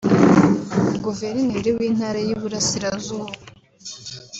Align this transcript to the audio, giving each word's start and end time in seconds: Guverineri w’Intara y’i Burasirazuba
Guverineri 1.03 1.69
w’Intara 1.77 2.19
y’i 2.27 2.35
Burasirazuba 2.39 3.33